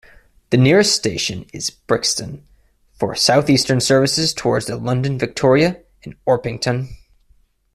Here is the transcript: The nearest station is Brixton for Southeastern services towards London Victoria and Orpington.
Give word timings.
The 0.49 0.57
nearest 0.57 0.95
station 0.95 1.45
is 1.53 1.69
Brixton 1.69 2.43
for 2.95 3.13
Southeastern 3.13 3.79
services 3.79 4.33
towards 4.33 4.67
London 4.67 5.19
Victoria 5.19 5.83
and 6.03 6.15
Orpington. 6.25 6.89